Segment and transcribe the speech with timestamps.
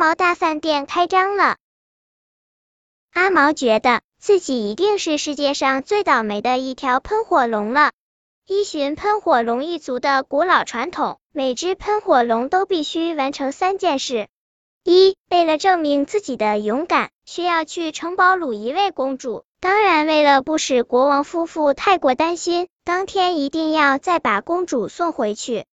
[0.00, 1.58] 毛大饭店开张了。
[3.12, 7.92] 阿毛觉得自己一定是世界上最倒霉的一条喷火龙了。
[8.46, 14.28] 依循喷火龙一族的古老传统，每只喷火龙都必须完成三件事：
[14.84, 19.44] 一，为了证明自己的勇敢，需要去城堡掳一位公主。
[19.60, 25.66] 当然，为了不使国王夫妇太过担心，当天一定要再把公主送回去。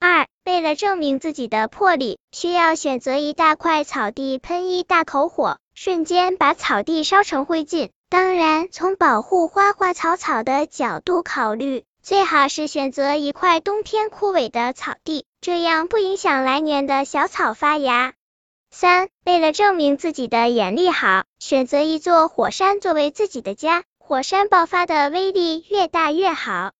[0.00, 7.90] 二，为了证明自己的魄力，需要选择一大块草地喷一大口火，瞬间把草地烧成灰烬。
[8.08, 18.14] 当然，从保护花花草草的角度考虑，最好是选择一块冬天枯萎的草地，这样不影响来年的小草发芽。
[18.70, 26.72] 三，为了证明自己的眼力好，选择一座火山作为自己的家，火山爆发的威力越大越好。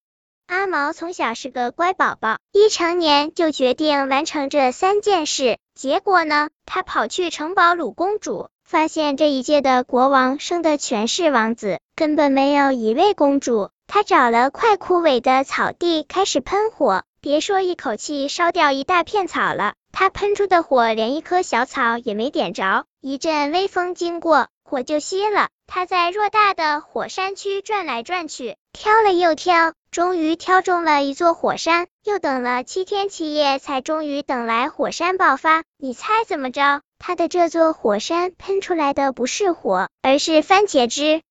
[0.51, 5.59] 阿毛从小是个乖宝宝，一成年就决定完成这三件事。
[5.77, 13.71] 结果呢，他跑去城堡掳公主，发现这一届的国王生的全是王子，根本没有一位公主。
[13.87, 19.75] 他找了块枯萎的草地，开始喷火，别说一口气烧掉一大片草了。
[19.93, 25.49] 他喷出的火连一棵小草也没点着，一阵微风经过，火就熄了。
[25.73, 31.87] 他在偌大的火山区转来转去，挑了又挑，终于挑中了一座火山。
[32.03, 35.63] 又等了七天七夜，才终于等来火山爆发。
[35.79, 36.83] 你猜怎么着？
[36.99, 41.23] 他的这座火山喷出来的不是火，而是番茄汁。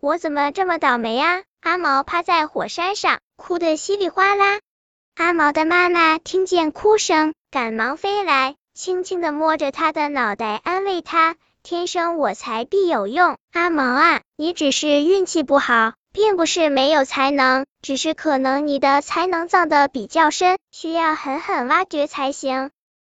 [0.00, 1.42] 我怎么这么倒霉啊？
[1.60, 4.60] 阿毛趴在火山上，哭得稀里哗啦。
[5.16, 7.34] 阿毛的妈妈听见哭声。
[7.50, 22.70] 赶忙飞来，轻轻的摸着他的脑袋，安慰他：“天生我材必有用，阿毛啊，你只是运气不好，并不是没有才能，只是可能你的才能葬的比较深，需要狠狠挖掘才行。”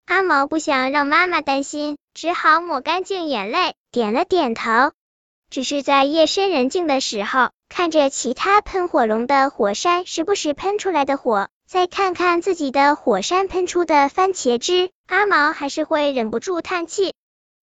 [0.06, 4.90] 阿毛不想让妈妈担心，只好抹干净眼泪，点了点头。
[5.48, 11.48] 只是在夜深人静的时候，看着其他喷火龙的火山时不时喷出来的火。
[11.69, 17.14] 再看看自己的火山喷出的番茄汁，阿毛还是会忍不住叹气。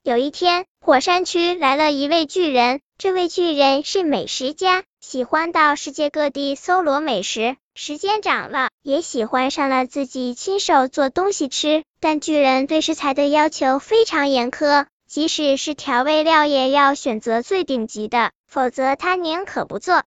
[0.02, 7.58] 有一天，火山区来了一位巨人，这位巨人是美食家，喜欢到世界各地搜罗美食。
[7.76, 11.84] 时间长了，也喜欢上了自己亲手做东西吃。
[12.00, 20.04] 但巨人对食材的要求非常严苛，即使是调味料也要选择最顶级的，否则他宁可不做。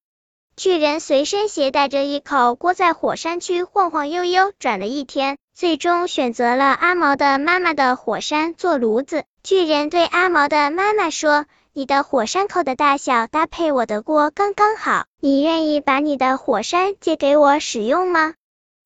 [0.56, 9.24] 巨人随身携带着一口锅，在火山区晃晃悠悠转了一天，最终选择了阿毛的妈妈的火山做炉子。
[9.44, 18.34] 巨人对阿毛的妈妈说：“你的火山口的大小搭配我的锅刚刚好，你愿意把你的火山借给我使用吗？”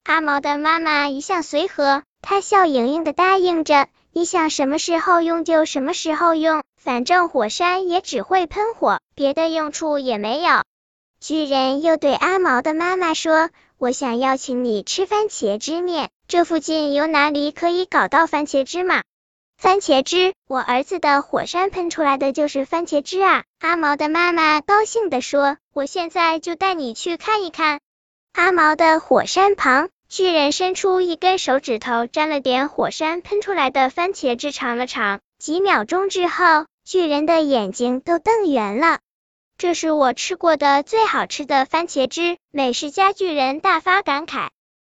[0.04, 10.62] 阿毛的妈妈一向随和，她笑盈盈的答应着：“你想什么时候用就什么时候用，反正火山也只会喷火，别的用处也没有。”
[11.20, 19.02] 巨人又对阿毛的妈妈说：“我想邀请你吃番茄汁面，这附近有哪里可以搞到番茄汁吗？”
[19.58, 23.44] 番茄汁，我儿子的火山喷出来的就是番茄汁啊！
[23.58, 27.80] 阿毛的妈妈高兴地说：“我现在就带你去看一看。”
[28.34, 38.98] 阿毛的火山旁，巨人伸出一根手指头，沾了点火山喷出来的番茄汁尝了尝，几秒钟之后，巨人的眼睛都瞪圆了。
[39.56, 44.48] 这是我吃过的最好吃的番茄汁，美食家巨人大发感慨。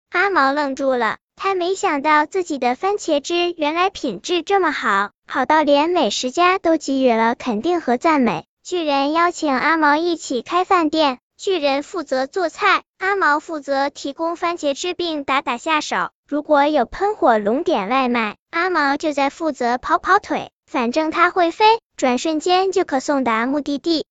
[0.10, 8.44] 阿毛愣住了，他没想到自己的番茄汁原来品质这么好，好到连美食家都给予了肯定和赞美。
[8.62, 16.10] 巨人邀请阿毛一起开饭店，巨人负责做菜，阿毛负责提供番茄汁并打打下手。
[16.28, 21.64] 如果有喷火龙点外卖，阿毛就在负责跑跑腿，反正他会飞，
[21.96, 24.06] 转瞬间就可送达目的地。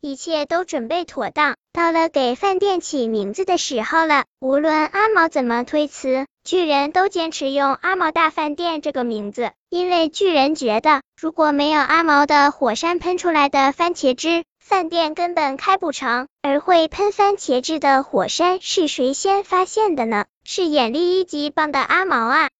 [0.00, 4.24] 一切都准备妥当，到了给饭店起名字的时候了。
[4.40, 16.26] 无论阿毛怎么推辞，巨人都坚持用阿毛大饭店这个名字，因为巨人觉得如果没有阿毛的火山喷出来的番茄汁，饭店根本开不成。
[16.42, 20.24] 而会喷番茄汁的火山是谁先发现的呢？
[20.44, 22.50] 是眼力一级棒的阿毛啊！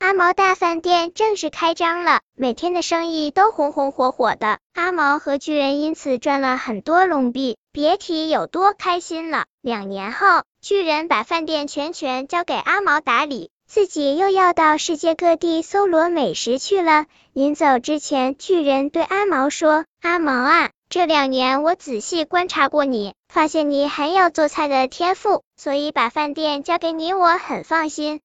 [0.00, 4.58] 阿毛大饭店正式开张了，每天的生意都红红火火的。
[4.74, 9.46] 阿毛和巨人因此赚了很多龙币，别提有多开心了。
[9.60, 17.06] 两年后，巨人把饭店全权交给阿毛打理，自己又要到世界各地搜罗美食去了。
[17.32, 28.20] 临走之前，巨人对阿毛说：“阿毛啊，这两年我仔细观察过你，发现你很有做菜的天赋，所以把饭店交给你，我很放心。”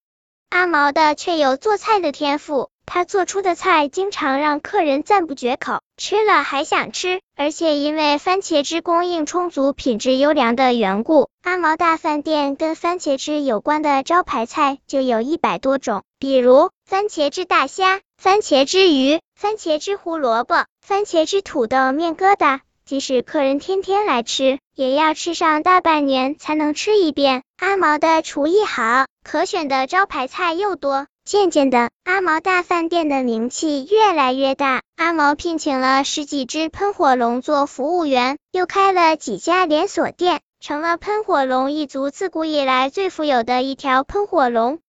[0.52, 7.22] 阿毛的却有做菜的天赋，他做出的菜经常让客人赞不绝口，吃了还想吃。
[7.36, 22.60] 而且因为番茄汁供应充足、品质优良的缘故，阿毛大饭店跟番茄汁有关的招牌菜就有一百多种，比如番茄汁大虾、番茄汁鱼、番茄汁胡萝卜、番茄汁土豆面疙瘩。
[22.86, 27.42] 即使客人天天来吃，也要吃上大半年才能吃一遍。
[27.58, 31.08] 阿毛的厨艺好，可选的招牌菜又多。
[31.26, 34.82] 渐渐的，阿毛大饭店的名气越来越大。
[34.98, 44.80] 阿毛聘请了十几只喷火龙做服务员，又开了几家连锁店，成了喷火龙一族自古以来最富有的一条喷火龙。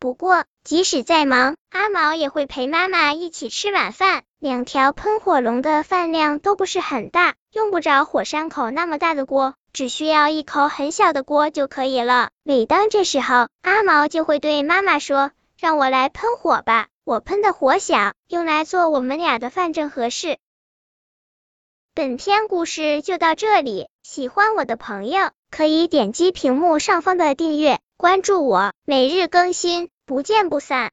[0.00, 4.22] 不过，即使再忙，阿毛也会陪妈妈一起吃晚饭。
[4.38, 9.54] 两条喷火龙的饭量都不是很大，用不着火山口那么大的锅。
[9.74, 12.30] 只需要一口很小的锅就可以了。
[12.42, 20.38] 每当这时候，阿毛就会对妈妈说：“让我来喷火吧，我喷的火小，用来做我们俩的饭正合适。”
[21.94, 30.92] 本篇故事就到这里，喜欢我的朋友可以点击屏幕上方的订阅，关注我，每日更新，不见不散。